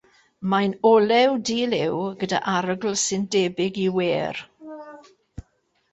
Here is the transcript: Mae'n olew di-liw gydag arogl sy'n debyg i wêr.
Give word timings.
Mae'n 0.53 0.71
olew 0.91 1.35
di-liw 1.49 1.99
gydag 2.23 2.49
arogl 2.55 2.97
sy'n 3.05 3.29
debyg 3.37 3.81
i 3.87 3.89
wêr. 3.99 4.45